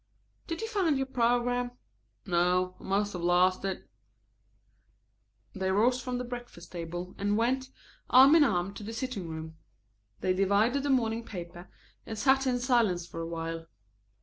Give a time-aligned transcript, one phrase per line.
[0.47, 1.73] Did you find your program?"
[2.25, 3.87] "No, I must have lost it."
[5.53, 7.69] They rose from the breakfast table and went,
[8.09, 9.57] arm in arm, to the sitting room.
[10.21, 11.69] They divided the morning paper
[12.07, 13.67] and sat in silence for a while.